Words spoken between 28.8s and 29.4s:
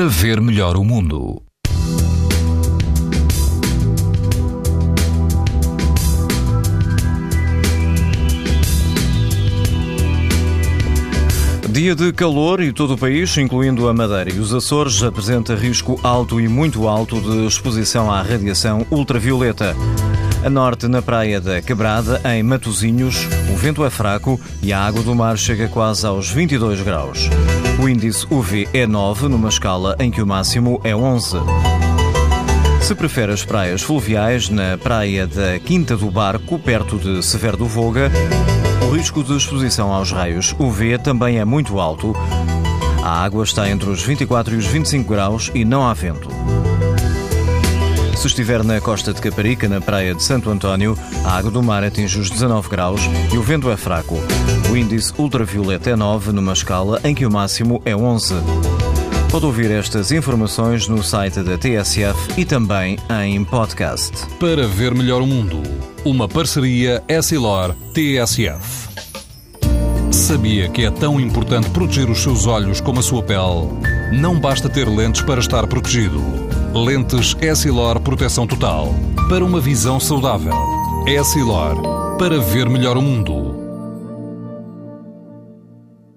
9,